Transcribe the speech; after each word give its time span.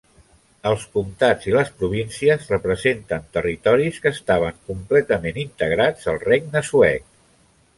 Els 0.67 0.83
comtats 0.95 1.49
i 1.49 1.53
les 1.55 1.69
províncies 1.81 2.47
representen 2.53 3.27
territoris 3.37 4.01
que 4.07 4.13
estaven 4.19 4.57
completament 4.71 5.39
integrats 5.45 6.09
al 6.15 6.19
regne 6.27 6.65
suec. 6.73 7.07